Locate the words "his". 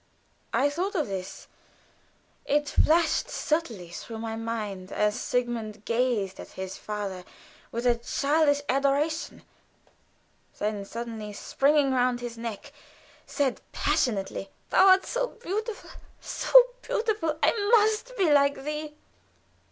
6.53-6.75, 12.19-12.35